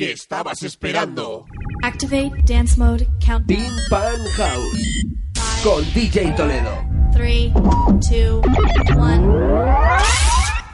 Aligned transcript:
que 0.00 0.12
estabas 0.12 0.62
esperando. 0.62 1.44
Activate 1.82 2.32
dance 2.46 2.78
mode 2.78 3.06
countdown. 3.22 3.44
Pin 3.46 3.70
Pan 3.90 4.24
House 4.34 5.04
con 5.62 5.84
DJ 5.92 6.32
Toledo. 6.34 6.72
3, 7.12 7.52
2, 7.52 8.40
1. 8.96 9.66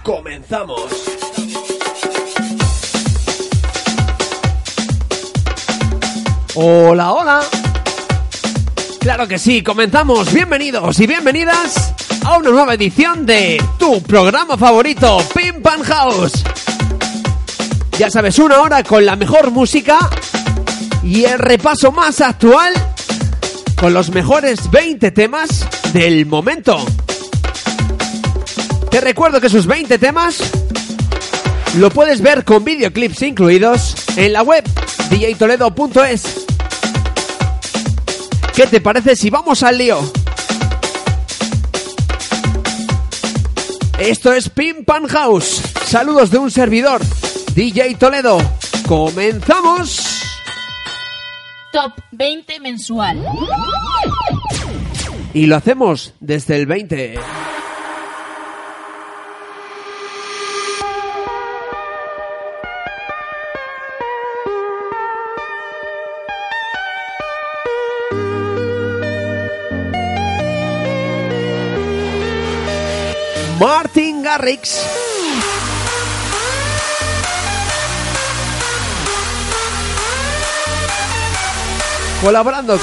Comenzamos. 0.05 0.93
Hola, 6.55 7.13
hola. 7.13 7.41
Claro 9.01 9.27
que 9.27 9.41
sí, 9.41 9.61
comenzamos. 9.61 10.33
Bienvenidos 10.33 11.01
y 11.01 11.09
bienvenidas 11.09 11.93
a 12.25 12.39
una 12.39 12.51
nueva 12.51 12.75
edición 12.75 13.27
de 13.27 13.61
tu 13.77 14.01
programa 14.03 14.57
favorito, 14.57 15.19
Pin 15.35 15.61
Pan 15.63 15.83
House. 15.83 16.45
Ya 17.99 18.11
sabes, 18.11 18.39
una 18.39 18.61
hora 18.61 18.83
con 18.83 19.07
la 19.07 19.17
mejor 19.17 19.51
música 19.51 19.99
y 21.03 21.25
el 21.25 21.39
repaso 21.39 21.93
más 21.93 22.21
actual 22.21 22.75
con 23.75 23.95
los 23.95 24.11
mejores 24.11 24.71
20 24.71 25.11
temas 25.13 25.67
del 25.95 26.27
momento. 26.27 26.85
Te 28.91 29.01
recuerdo 29.01 29.41
que 29.41 29.47
esos 29.47 29.67
20 29.67 29.99
temas 29.99 30.41
lo 31.79 31.89
puedes 31.89 32.21
ver 32.21 32.45
con 32.45 32.65
videoclips 32.65 33.23
incluidos 33.23 33.95
en 34.17 34.35
la 34.35 34.43
web 34.43 34.65
djtoledo.es. 35.09 36.23
¿Qué 38.55 38.67
te 38.67 38.83
parece 38.83 39.17
si 39.17 39.31
vamos 39.31 39.63
al 39.63 39.79
lío? 39.79 40.01
Esto 43.99 44.35
es 44.35 44.51
Pim 44.51 44.85
Pan 44.85 45.07
House. 45.07 45.63
Saludos 45.87 46.31
de 46.31 46.39
un 46.39 46.51
servidor, 46.51 47.01
DJ 47.57 47.95
Toledo. 47.95 48.37
¡Comenzamos! 48.87 50.05
Top 51.73 51.93
20 52.13 52.61
mensual. 52.61 53.25
Y 55.33 55.47
lo 55.47 55.57
hacemos 55.57 56.13
desde 56.21 56.57
el 56.57 56.67
20. 56.67 57.19
Martin 73.59 74.23
Garrix. 74.23 75.06
Colaborando 82.27 82.77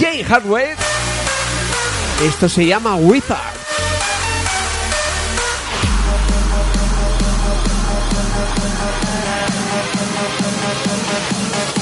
Jay 0.00 0.22
Hardware. 0.22 0.76
Esto 2.24 2.48
se 2.48 2.64
llama 2.64 2.96
Wizard. 2.96 3.38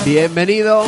Bienvenido. 0.04 0.84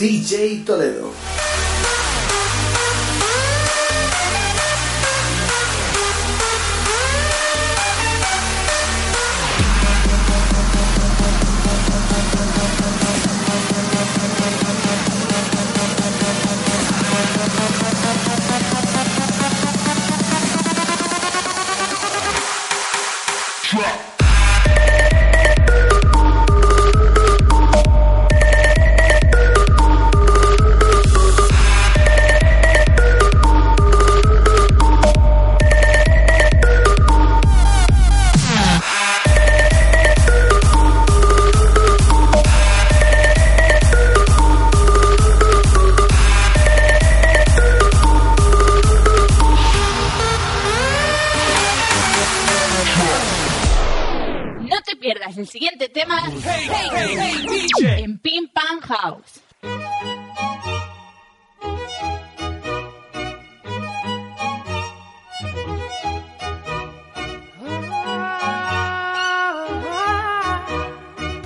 DJ 0.00 0.64
Toledo. 0.64 1.29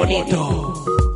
Bonito! 0.00 1.09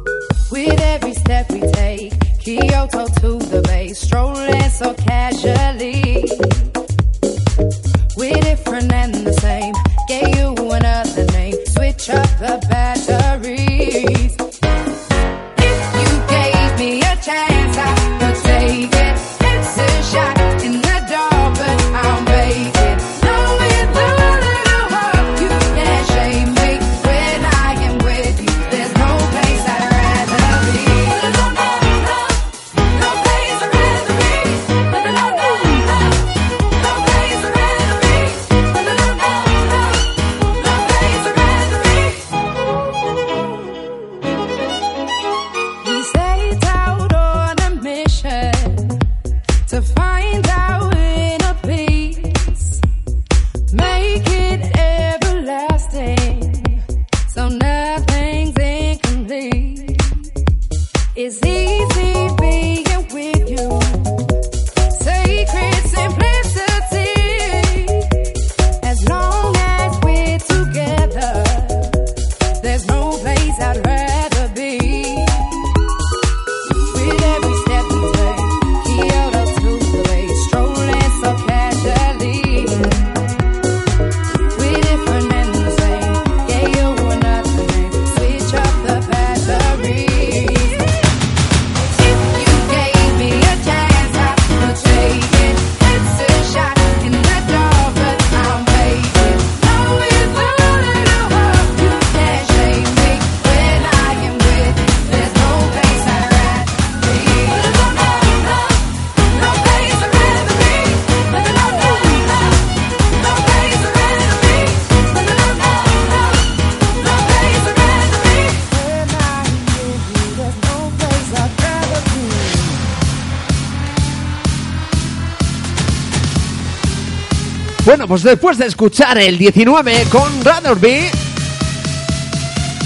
Pues 128.06 128.22
después 128.22 128.58
de 128.58 128.66
escuchar 128.66 129.16
el 129.18 129.38
19 129.38 130.04
con 130.10 130.30
Rutherby 130.44 131.08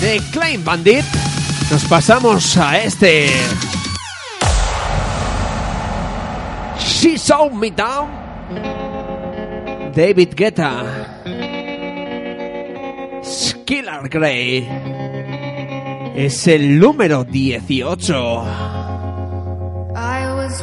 de 0.00 0.22
Klein 0.30 0.64
Bandit, 0.64 1.04
nos 1.70 1.84
pasamos 1.86 2.56
a 2.56 2.78
este. 2.78 3.28
She 6.78 7.18
Saw 7.18 7.50
Me 7.50 7.72
Down. 7.72 8.08
David 9.94 10.34
Guetta. 10.36 10.84
Skillar 13.24 14.08
Grey. 14.08 14.68
Es 16.14 16.46
el 16.46 16.78
número 16.78 17.24
18. 17.24 18.44
I 19.96 20.32
was 20.36 20.62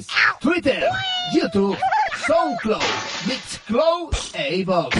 MySpace, 0.00 0.06
Twitter, 0.40 0.82
YouTube, 1.32 1.76
SoundCloud, 2.26 2.82
Mixcloud 3.26 4.10
e 4.34 4.56
iVoox. 4.60 4.94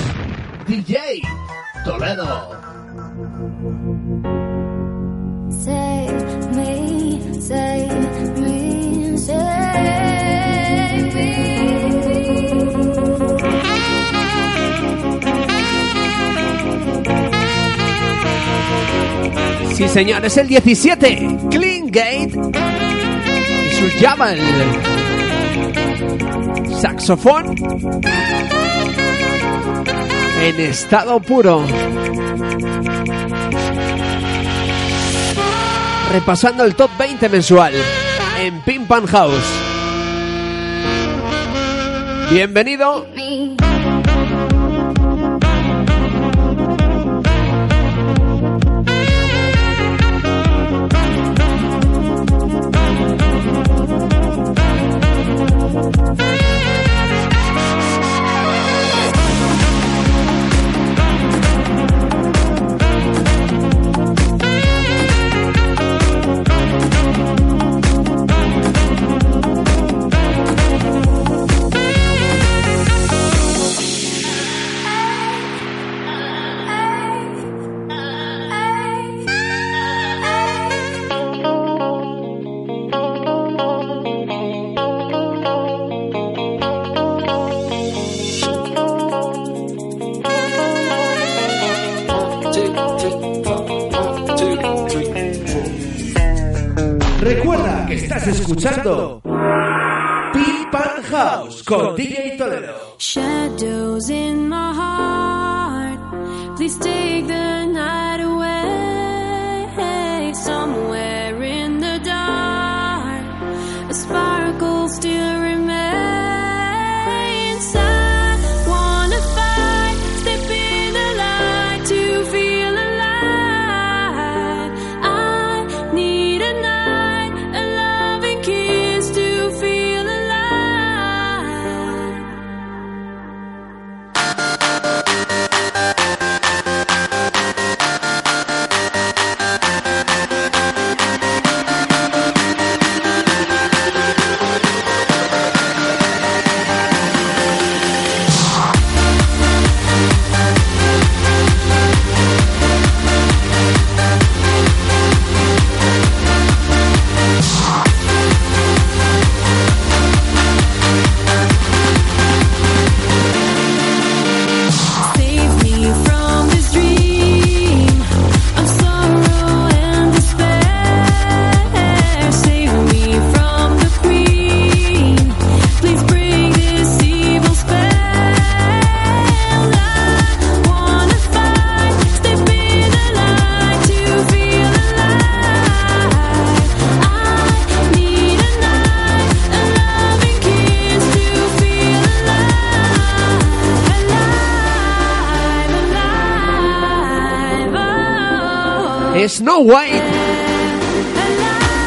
DJ 0.67 1.23
Toledo. 1.85 2.57
Save 5.51 6.47
me, 6.55 7.41
save 7.41 7.89
me, 8.39 9.19
save 9.19 9.55
me. 11.15 11.31
Sí, 19.75 19.89
señor, 19.89 20.25
es 20.25 20.37
el 20.37 20.47
17. 20.47 21.39
Clean 21.51 21.87
Gate. 21.87 23.00
Y 23.81 23.91
su 23.91 23.99
llama 23.99 24.33
el 24.33 24.41
saxofón. 26.81 27.55
En 30.43 30.61
estado 30.61 31.21
puro. 31.21 31.65
Repasando 36.13 36.65
el 36.65 36.75
top 36.75 36.91
20 36.99 37.29
mensual 37.29 37.73
en 38.39 38.61
Pin 38.63 38.87
Pan 38.87 39.07
House. 39.07 39.47
Bienvenido. 42.31 43.07
Estás 98.21 98.41
escuchando 98.41 99.23
Pin 99.25 100.71
Pan 100.71 101.03
House 101.05 101.63
con 101.63 101.97
DJ 101.97 102.37
Toledo. 102.37 102.97
Shadows 102.99 104.11
in 104.11 104.50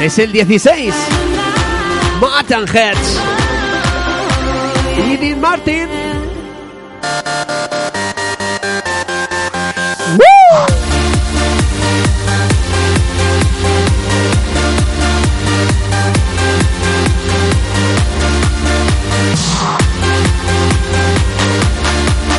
Es 0.03 0.19
el 0.19 0.33
16. 0.33 0.93
Matan 2.19 2.65
Heads. 2.67 3.21
Martin. 5.39 5.87
¡Woo! 10.17 10.65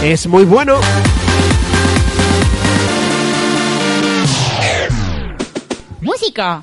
es 0.02 0.26
muy 0.26 0.44
bueno. 0.44 0.80
Música 6.02 6.61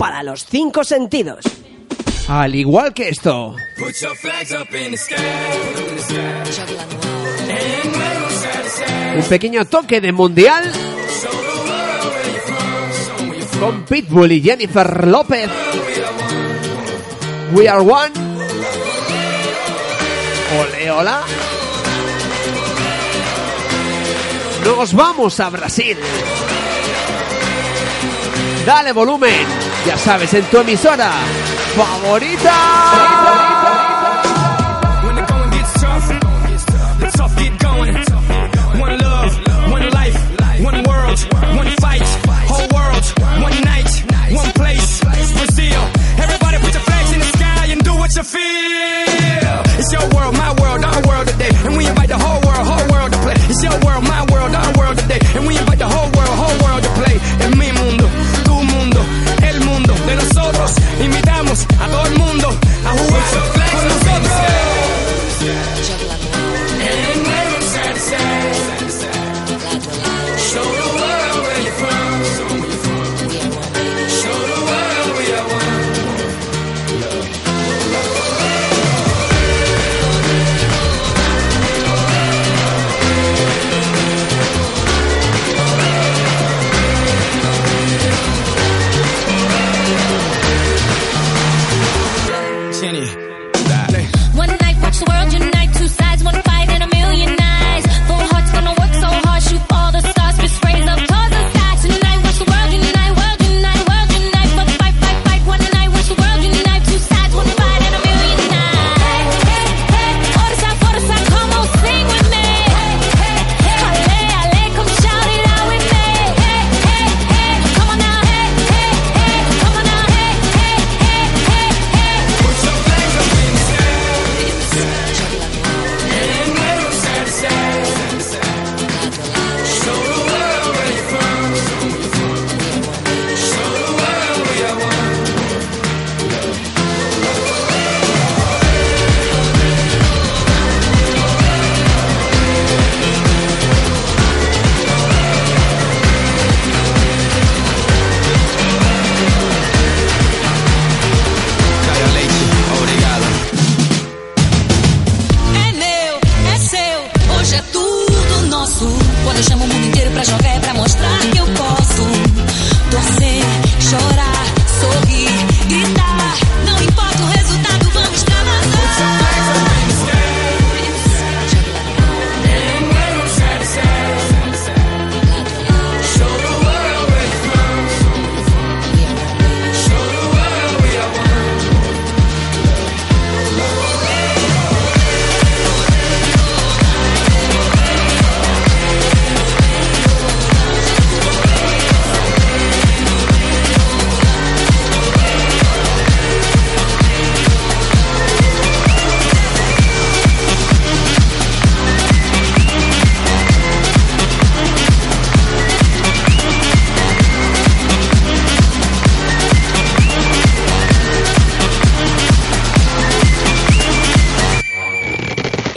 para 0.00 0.22
los 0.22 0.46
cinco 0.46 0.82
sentidos. 0.82 1.44
Al 2.26 2.54
igual 2.54 2.94
que 2.94 3.10
esto. 3.10 3.54
Un 9.14 9.24
pequeño 9.24 9.66
toque 9.66 10.00
de 10.00 10.10
mundial 10.10 10.72
con 13.60 13.84
Pitbull 13.84 14.32
y 14.32 14.40
Jennifer 14.40 15.06
López. 15.06 15.50
We 17.52 17.68
are 17.68 17.80
one. 17.80 18.12
Ole, 20.60 20.90
hola. 20.90 21.20
Nos 24.64 24.94
vamos 24.94 25.38
a 25.40 25.50
Brasil. 25.50 25.98
Dale 28.64 28.92
volumen 28.92 29.69
ya 29.86 29.96
sabes, 29.96 30.34
en 30.34 30.44
tu 30.44 30.58
emisora 30.58 31.10
favorita. 31.76 33.49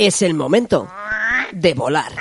es 0.08 0.22
el 0.22 0.34
momento 0.34 0.88
de 1.52 1.74
volar. 1.74 2.12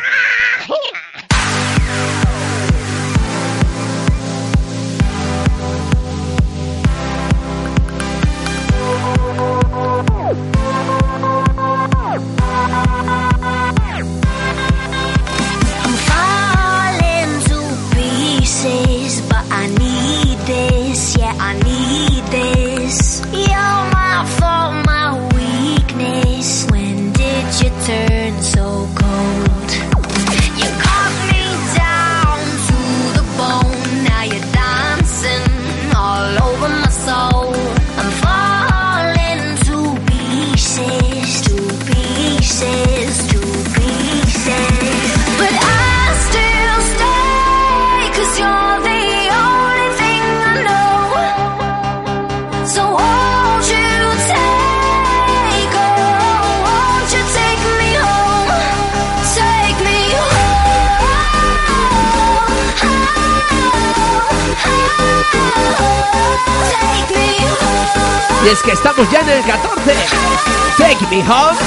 Y 68.44 68.48
es 68.48 68.62
que 68.62 68.72
estamos 68.72 69.09
ya 69.11 69.20
en 69.20 69.28
el 69.28 69.44
14. 69.44 69.94
Take 70.76 71.07
me 71.11 71.22
home 71.22 71.59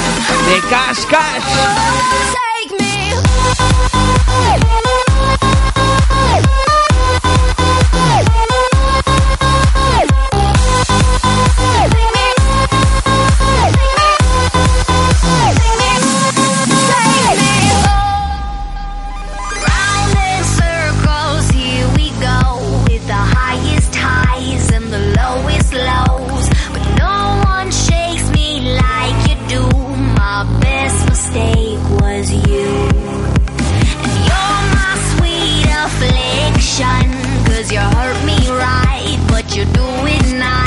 de 0.46 0.60
Cash 0.68 1.04
Cash. 1.06 2.45
Hurt 38.06 38.24
me 38.24 38.38
right, 38.50 39.18
but 39.28 39.56
you 39.56 39.64
do 39.64 39.82
it 40.06 40.38
nice. 40.38 40.65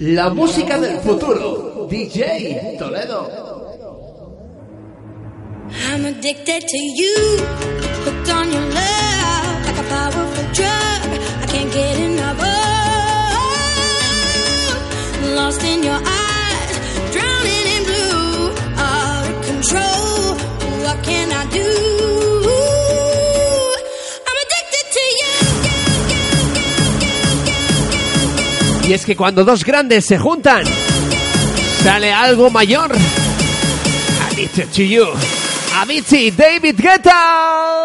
La 0.00 0.28
música 0.30 0.78
del 0.80 0.98
futuro. 1.00 1.86
DJ 1.88 2.76
Toledo. 2.78 3.20
I'm 5.92 6.04
addicted 6.04 6.62
to 6.66 6.78
you, 7.00 7.16
hooked 8.04 8.30
on 8.38 8.46
your 8.54 8.66
love 8.80 9.66
like 9.66 9.78
a 9.84 9.86
powerful 9.94 10.46
drug. 10.58 11.00
I 11.42 11.46
can't 11.52 11.72
get 11.72 11.96
enough 12.08 12.40
of. 12.42 12.56
Lost 15.38 15.62
in 15.62 15.82
your 15.84 16.00
eyes, 16.24 16.76
drowning 17.14 17.66
in 17.76 17.82
blue, 17.90 18.50
out 18.90 19.26
of 19.30 19.36
control. 19.50 20.34
What 20.84 20.98
can 21.04 21.26
I 21.32 21.44
do? 21.50 21.75
Y 28.88 28.92
es 28.92 29.04
que 29.04 29.16
cuando 29.16 29.44
dos 29.44 29.64
grandes 29.64 30.04
se 30.06 30.16
juntan, 30.16 30.62
sale 31.82 32.12
algo 32.12 32.50
mayor. 32.50 32.94
Addicted 34.30 34.68
to 34.68 34.82
you. 34.82 35.06
Avicii, 35.74 36.30
David 36.30 36.76
Guetta. 36.78 37.75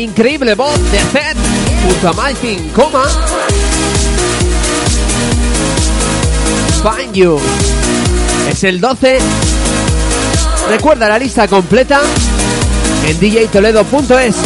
increíble 0.00 0.54
voz 0.54 0.78
de 0.90 0.98
Zed 0.98 1.36
junto 1.84 2.08
a 2.08 2.12
Malkin, 2.12 2.68
coma. 2.70 3.04
Find 6.82 7.14
You. 7.14 7.38
Es 8.50 8.64
el 8.64 8.80
12. 8.80 9.18
Recuerda 10.68 11.08
la 11.08 11.18
lista 11.18 11.46
completa 11.46 12.00
en 13.06 13.18
djtoledo.es. 13.18 14.36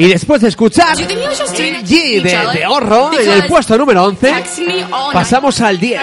Y 0.00 0.08
después 0.08 0.40
de 0.40 0.48
escuchar 0.48 0.98
el 0.98 1.06
G 1.84 2.22
de, 2.22 2.58
de 2.58 2.66
Horro, 2.66 3.12
en 3.18 3.30
el 3.30 3.46
puesto 3.46 3.76
número 3.76 4.04
11, 4.04 4.32
pasamos 5.12 5.60
al 5.60 5.78
10. 5.78 6.00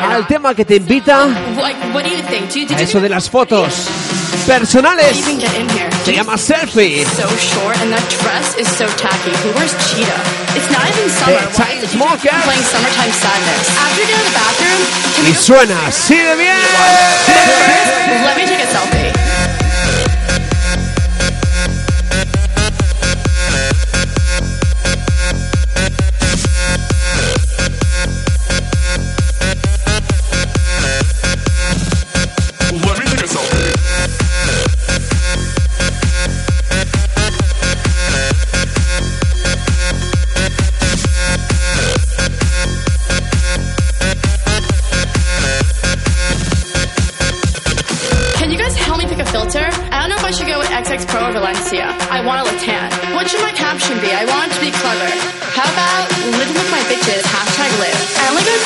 Al 0.00 0.26
tema 0.26 0.54
que 0.54 0.64
te 0.64 0.76
invita 0.76 1.24
a 1.24 2.80
eso 2.80 3.02
de 3.02 3.08
las 3.10 3.28
fotos 3.28 3.88
personales. 4.46 5.22
Se 6.02 6.14
llama 6.14 6.38
selfie. 6.38 7.02
Eh, 7.02 7.06
y 15.28 15.34
suena. 15.34 15.86
así 15.88 16.16
de 16.16 16.36
bien. 16.36 16.56
Let 18.24 18.36
me 18.36 18.44
take 18.46 18.62
a 18.62 18.66
selfie. 18.66 19.03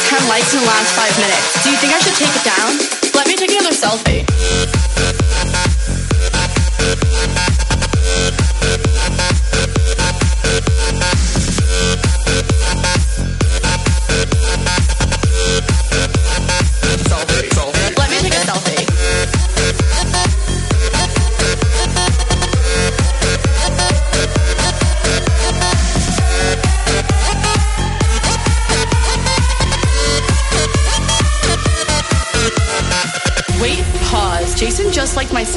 10 0.09 0.27
likes 0.27 0.55
in 0.55 0.61
the 0.61 0.67
last 0.67 0.97
five 0.97 1.15
minutes. 1.21 1.63
Do 1.63 1.71
you 1.71 1.77
think 1.77 1.93
I 1.93 1.99
should 1.99 2.15
take 2.15 2.35
it 2.35 2.43
down? 2.43 2.79
Let 3.15 3.29
me 3.29 3.37
take 3.37 3.51
another 3.53 3.77
selfie. 3.77 5.28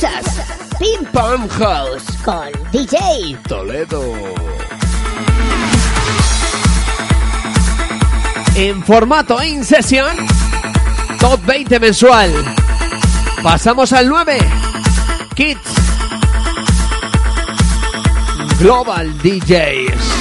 Escuchas 0.00 0.78
Ping 0.78 1.04
Pong 1.12 1.46
House 1.58 2.04
con 2.24 2.50
DJ 2.72 3.36
Toledo. 3.46 4.14
En 8.54 8.82
formato 8.82 9.42
in 9.42 9.62
session, 9.62 10.06
top 11.18 11.44
20 11.44 11.78
mensual. 11.80 12.32
Pasamos 13.42 13.92
al 13.92 14.08
9. 14.08 14.38
Kids. 15.34 15.60
Global 18.58 19.18
DJs. 19.18 20.19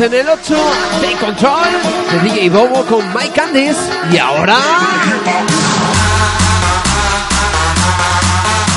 En 0.00 0.14
el 0.14 0.28
8, 0.28 0.54
Take 1.00 1.16
Control, 1.16 1.66
de 2.12 2.20
DJ 2.20 2.50
Bobo 2.50 2.84
con 2.84 3.12
Mike 3.12 3.32
Candice. 3.34 3.80
Y 4.12 4.18
ahora... 4.18 4.56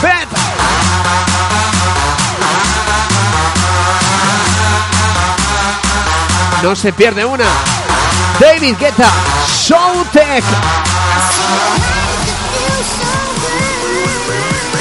¡Bet! 0.02 0.28
No 6.64 6.76
se 6.76 6.92
pierde 6.92 7.24
una. 7.24 7.46
David 8.40 8.78
Guetta, 8.80 9.12
Showtech. 9.48 10.44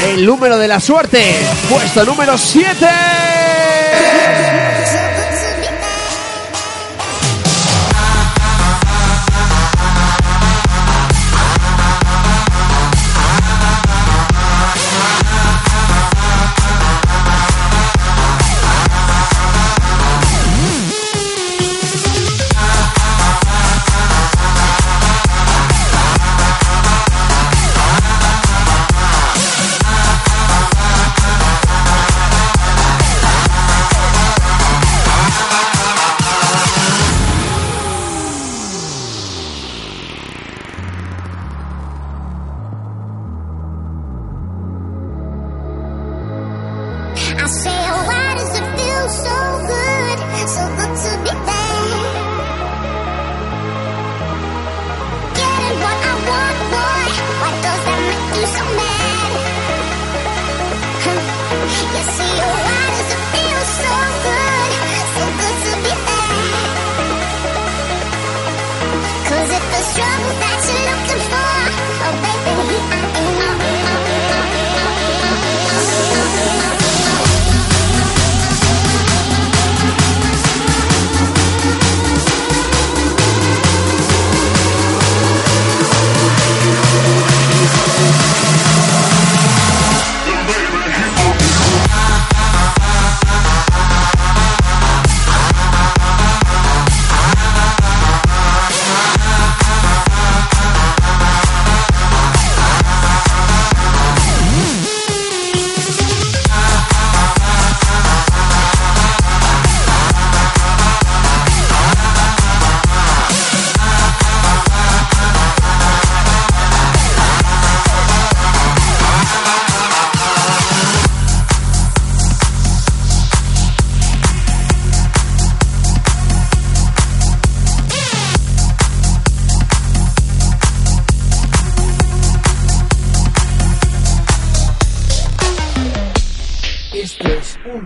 El 0.06 0.24
número 0.24 0.56
de 0.56 0.68
la 0.68 0.80
suerte, 0.80 1.46
puesto 1.68 2.02
número 2.06 2.38
7. 2.38 3.49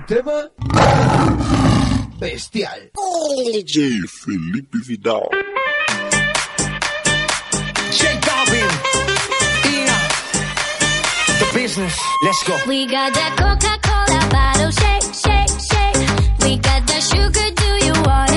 un 0.04 0.06
tema 0.06 0.50
bestial. 2.18 2.90
J. 3.64 4.00
Felipe 4.06 4.78
Vidal. 4.86 5.28
J 7.90 8.18
Balvin. 8.20 8.70
Ina. 9.66 9.98
The 11.38 11.46
business. 11.54 11.96
Let's 12.22 12.42
go. 12.44 12.56
We 12.66 12.86
got 12.86 13.14
that 13.14 13.36
Coca-Cola 13.36 14.28
bottle 14.30 14.70
shake, 14.70 15.14
shake, 15.14 15.60
shake. 15.70 16.08
We 16.40 16.56
got 16.58 16.86
that 16.86 17.02
sugar, 17.02 17.50
do 17.54 17.86
you 17.86 17.92
want 18.02 18.30
it? 18.30 18.33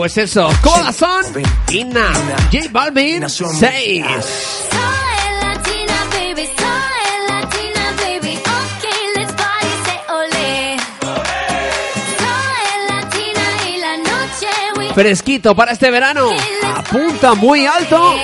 Pues 0.00 0.16
eso, 0.16 0.48
Corazón, 0.62 1.26
Ina, 1.70 2.10
J 2.50 2.68
Balvin, 2.70 3.28
6. 3.28 4.02
Fresquito 14.94 15.54
para 15.54 15.72
este 15.72 15.90
verano, 15.90 16.30
apunta 16.74 17.34
muy 17.34 17.66
alto. 17.66 18.14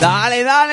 Dale, 0.00 0.44
dale. 0.44 0.71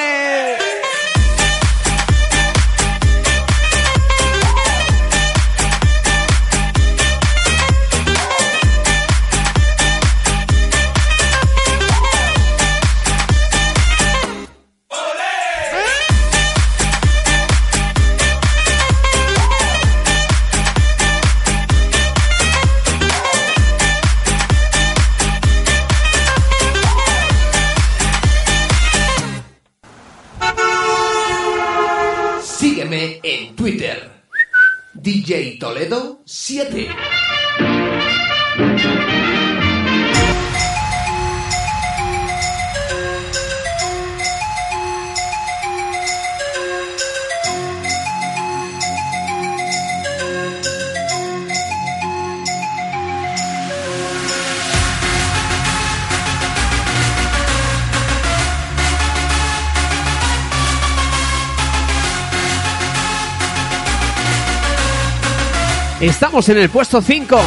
Estamos 66.30 66.50
en 66.50 66.60
el 66.60 66.70
puesto 66.70 67.02
5 67.02 67.42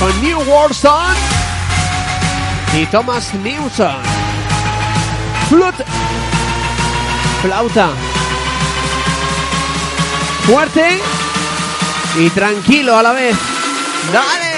con 0.00 0.20
New 0.20 0.40
Warson 0.50 1.14
y 2.76 2.84
Thomas 2.86 3.32
Newson. 3.34 4.02
Flut. 5.48 5.76
Flauta. 7.40 7.90
Fuerte 10.44 11.00
y 12.18 12.28
tranquilo 12.30 12.96
a 12.96 13.02
la 13.04 13.12
vez. 13.12 13.36
¡Dale! 14.12 14.56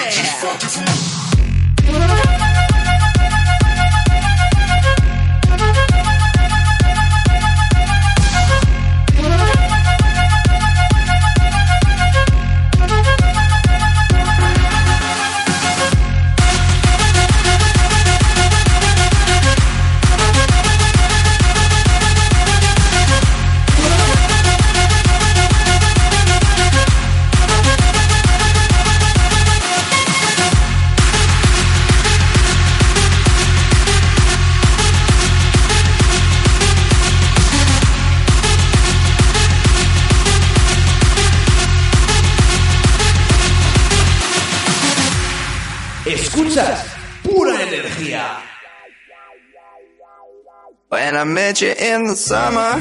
I 51.19 51.25
met 51.25 51.61
you 51.61 51.75
in 51.77 52.07
the 52.07 52.15
summer 52.15 52.79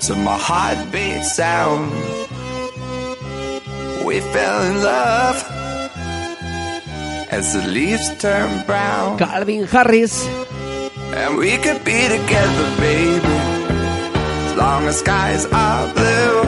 to 0.00 0.16
my 0.16 0.36
heartbeat 0.36 1.22
sound. 1.22 1.92
We 4.04 4.18
fell 4.18 4.62
in 4.66 4.82
love 4.82 5.36
as 7.30 7.54
the 7.54 7.68
leaves 7.68 8.10
turn 8.18 8.66
brown. 8.66 9.16
Calvin 9.16 9.68
Harris. 9.68 10.26
And 11.14 11.38
we 11.38 11.56
could 11.58 11.84
be 11.84 12.02
together, 12.08 12.66
baby, 12.80 13.36
as 14.50 14.56
long 14.56 14.88
as 14.88 14.98
skies 14.98 15.46
are 15.46 15.94
blue. 15.94 16.42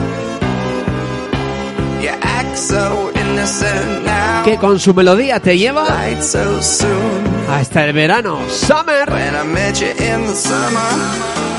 You 2.03 2.11
act 2.19 2.57
so 2.57 3.09
innocent 3.15 4.03
now. 4.03 4.43
Que 4.43 4.57
con 4.57 4.79
su 4.79 4.93
melodía 4.93 5.39
te 5.39 5.57
lleva. 5.57 5.87
Light 5.87 6.21
so 6.21 6.61
soon. 6.61 7.28
hasta 7.49 7.85
el 7.85 7.93
verano. 7.93 8.39
Summer. 8.49 9.09
When 9.09 9.35
I 9.35 9.43
met 9.43 9.81
you 9.81 9.89
in 9.89 10.27
the 10.27 10.35
summer. 10.35 11.58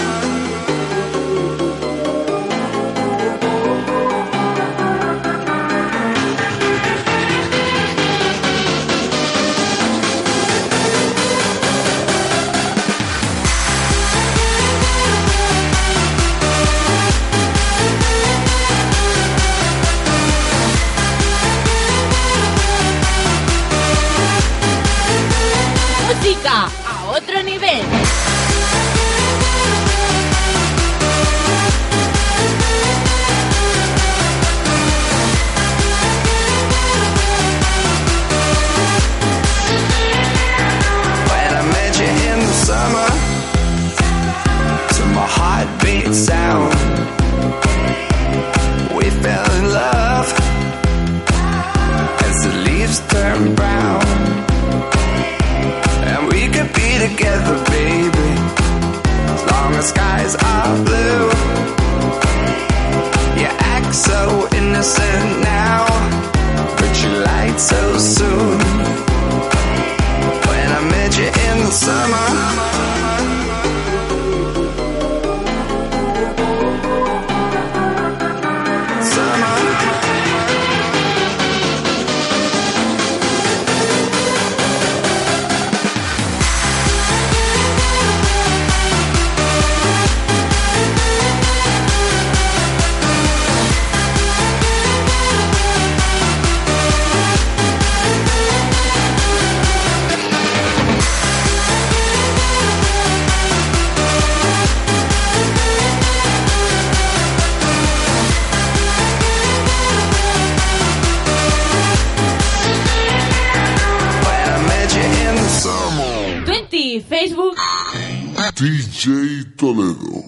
DJ 118.61 119.57
Toledo. 119.57 120.23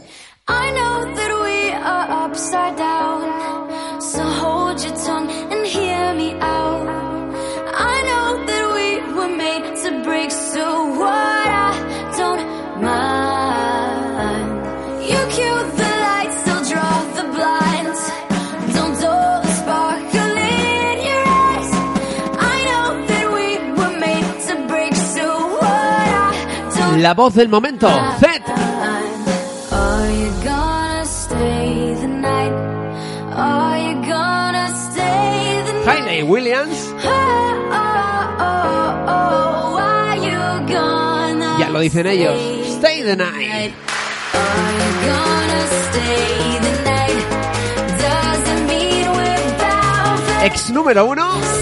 I 0.48 0.70
know 0.70 1.14
that 1.14 1.32
we 1.44 1.70
are 1.70 2.24
upside 2.24 2.76
down. 2.78 3.31
la 27.02 27.14
voz 27.14 27.34
del 27.34 27.48
momento, 27.48 27.88
Zed. 28.20 28.42
Hayley 35.84 36.22
Williams. 36.22 36.94
Ya 41.58 41.68
lo 41.70 41.80
dicen 41.80 42.06
ellos. 42.06 42.40
Stay 42.78 43.02
the 43.02 43.16
night. 43.16 43.74
Ex 50.44 50.70
número 50.70 51.06
uno. 51.06 51.61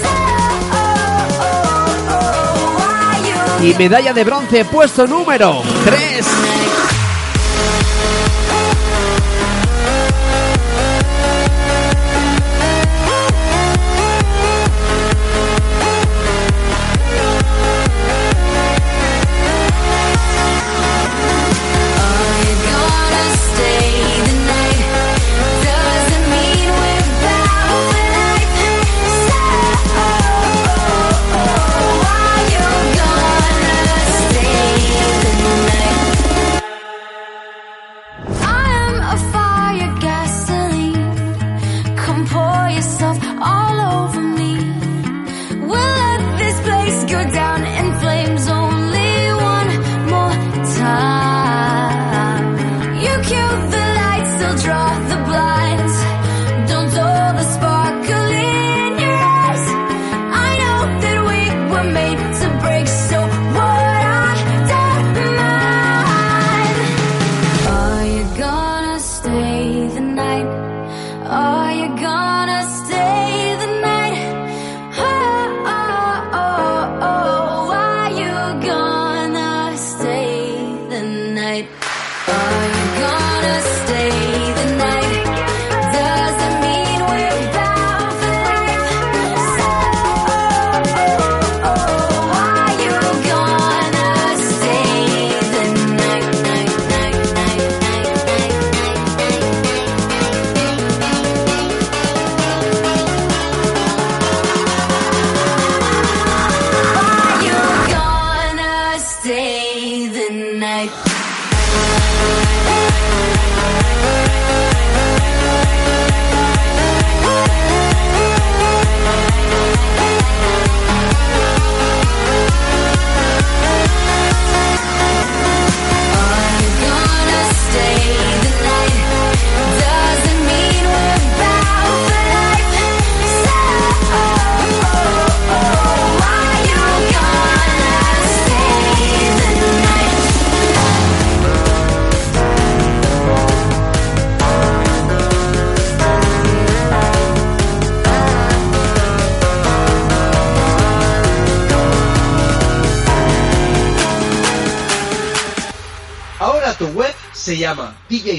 y 3.63 3.75
medalla 3.75 4.11
de 4.11 4.23
bronce 4.23 4.65
puesto 4.65 5.05
número 5.05 5.61
3. 5.85 6.60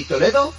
djtoledo.es. 0.03 0.52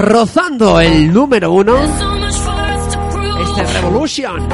Rozando 0.00 0.80
el 0.80 1.12
número 1.12 1.52
uno, 1.52 1.76
este 3.42 3.64
Revolution 3.74 4.48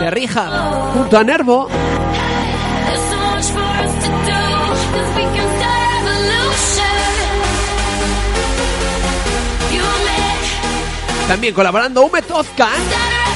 de 0.00 0.10
Rehab 0.10 0.92
junto 0.92 1.16
a 1.16 1.22
Nervo. 1.22 1.68
También 11.28 11.54
colaborando 11.54 12.02
Ume 12.02 12.22
Tozcan, 12.22 12.72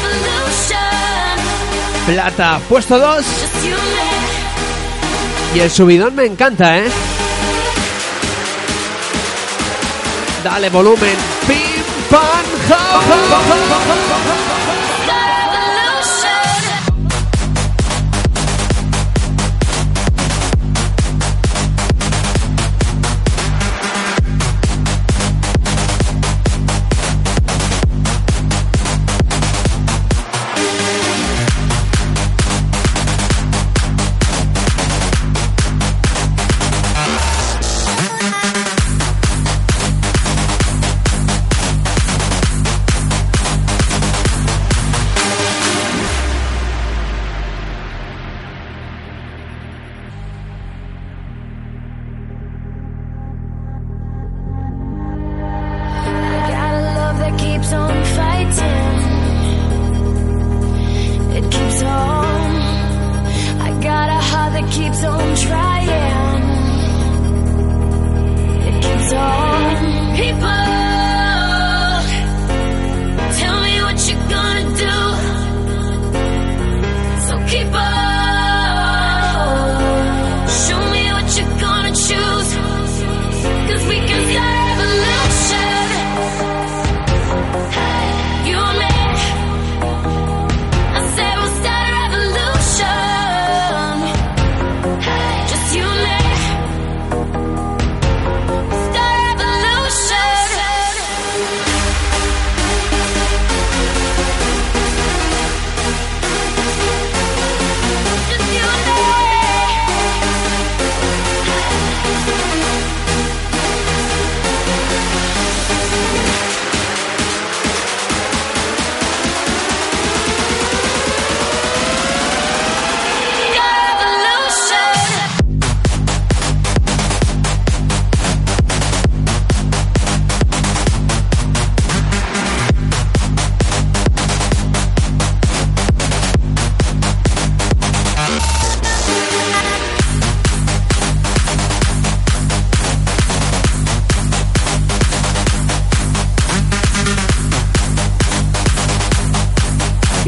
revolution. 0.02 0.78
Plata, 2.06 2.60
puesto 2.68 2.98
2. 2.98 3.16
Just 3.18 3.64
you 3.64 3.72
and 3.72 3.84
me. 5.52 5.58
Y 5.58 5.60
el 5.60 5.70
subidón 5.70 6.16
me 6.16 6.24
encanta, 6.24 6.76
¿eh? 6.78 6.90
Dale 10.44 10.68
volumen. 10.68 11.16
Pim, 11.46 11.64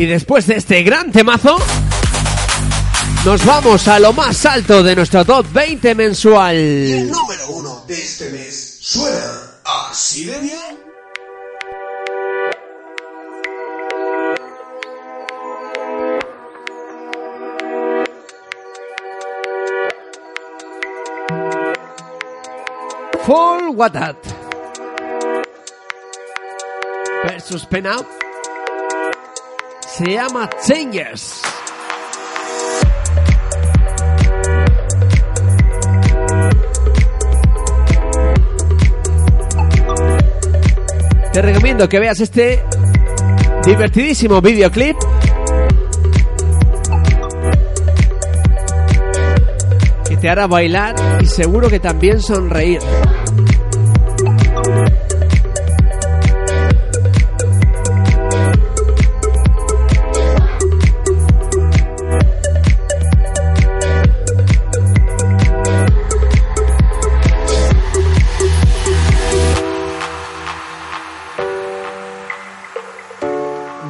Y 0.06 0.08
después 0.08 0.46
de 0.46 0.54
este 0.54 0.84
gran 0.84 1.10
temazo, 1.10 1.58
nos 3.24 3.44
vamos 3.44 3.88
a 3.88 3.98
lo 3.98 4.12
más 4.12 4.46
alto 4.46 4.80
de 4.84 4.94
nuestro 4.94 5.24
top 5.24 5.44
20 5.52 5.96
mensual. 5.96 6.54
El 6.54 7.10
número 7.10 7.48
uno 7.48 7.84
de 7.88 7.94
este 7.94 8.30
mes 8.30 8.78
suena 8.82 9.58
así 9.90 10.26
de 10.26 10.38
bien. 10.38 10.78
Full 23.24 23.70
What 23.74 23.90
That. 23.94 24.16
Versus 27.24 27.66
Pen 27.66 27.88
Out. 27.88 28.25
Se 29.96 30.12
llama 30.12 30.50
Changes. 30.62 31.40
Te 41.32 41.40
recomiendo 41.40 41.88
que 41.88 41.98
veas 41.98 42.20
este 42.20 42.62
divertidísimo 43.64 44.42
videoclip 44.42 44.96
que 50.06 50.16
te 50.18 50.28
hará 50.28 50.46
bailar 50.46 50.94
y 51.22 51.26
seguro 51.26 51.70
que 51.70 51.80
también 51.80 52.20
sonreír. 52.20 52.80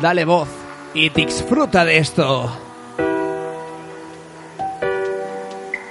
Dale 0.06 0.24
voz 0.24 0.46
y 0.94 1.08
disfruta 1.08 1.84
de 1.84 1.98
esto. 1.98 2.48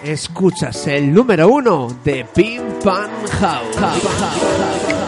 Escuchas 0.05 0.87
el 0.87 1.13
número 1.13 1.49
uno 1.49 1.89
de 2.01 2.23
Pim 2.23 2.61
Pam 2.81 3.11
House. 3.41 5.04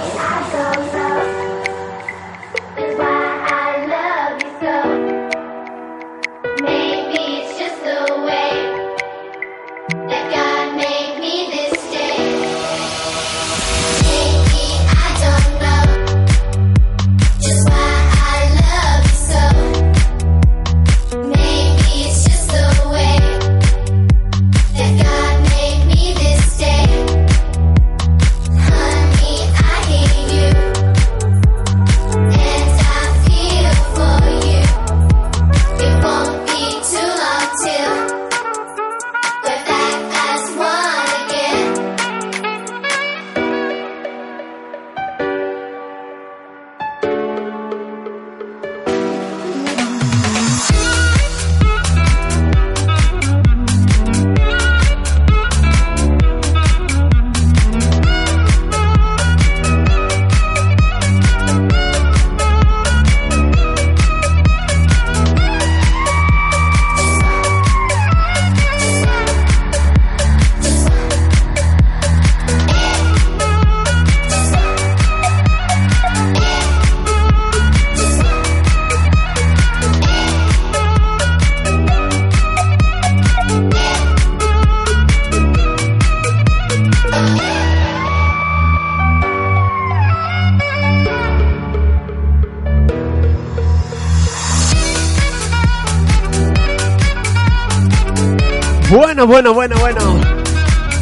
Bueno, 99.27 99.53
bueno, 99.53 99.75
bueno. 99.81 100.21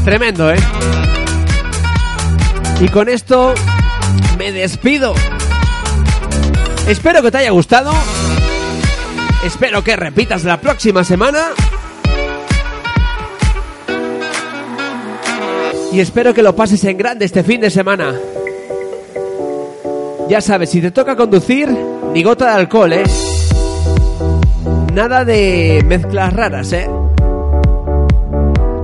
Tremendo, 0.03 0.51
¿eh? 0.51 0.57
Y 2.81 2.87
con 2.87 3.07
esto 3.07 3.53
me 4.39 4.51
despido. 4.51 5.13
Espero 6.87 7.21
que 7.21 7.29
te 7.29 7.37
haya 7.37 7.51
gustado. 7.51 7.93
Espero 9.45 9.83
que 9.83 9.95
repitas 9.95 10.43
la 10.43 10.59
próxima 10.59 11.03
semana. 11.03 11.49
Y 15.93 15.99
espero 15.99 16.33
que 16.33 16.41
lo 16.41 16.55
pases 16.55 16.83
en 16.85 16.97
grande 16.97 17.25
este 17.25 17.43
fin 17.43 17.61
de 17.61 17.69
semana. 17.69 18.15
Ya 20.29 20.41
sabes, 20.41 20.71
si 20.71 20.81
te 20.81 20.89
toca 20.89 21.15
conducir, 21.15 21.69
ni 22.11 22.23
gota 22.23 22.45
de 22.45 22.55
alcohol, 22.55 22.91
¿eh? 22.91 23.03
Nada 24.93 25.23
de 25.23 25.83
mezclas 25.85 26.33
raras, 26.33 26.73
¿eh? 26.73 26.89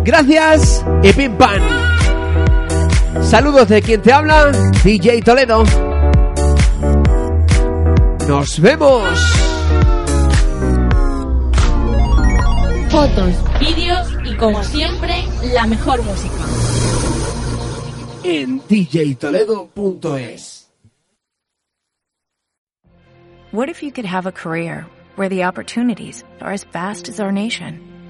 Gracias 0.03 0.83
y 1.03 1.13
pim 1.13 1.37
pam. 1.37 1.61
Saludos 3.21 3.69
de 3.69 3.81
quien 3.81 4.01
te 4.01 4.11
habla, 4.11 4.51
DJ 4.83 5.21
Toledo. 5.21 5.63
Nos 8.27 8.59
vemos. 8.59 9.19
Fotos, 12.89 13.33
vídeos 13.59 14.07
y 14.25 14.35
como 14.35 14.63
siempre, 14.63 15.13
la 15.53 15.67
mejor 15.67 16.01
música. 16.03 16.35
En 18.23 18.61
djtoledo.es. 18.67 20.67
What 23.51 23.69
if 23.69 23.83
you 23.83 23.91
could 23.91 24.05
have 24.05 24.27
a 24.27 24.31
career 24.31 24.85
where 25.15 25.27
the 25.27 25.43
opportunities 25.43 26.23
are 26.39 26.53
as 26.53 26.63
vast 26.63 27.09
as 27.09 27.19
our 27.19 27.31
nation, 27.31 27.90